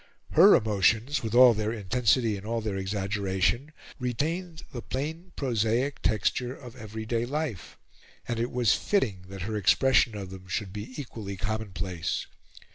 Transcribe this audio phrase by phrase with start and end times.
[0.31, 6.55] Her emotions, with all their intensity and all their exaggeration, retained the plain prosaic texture
[6.55, 7.77] of everyday life.
[8.27, 12.25] And it was fitting that her expression of them should be equally commonplace.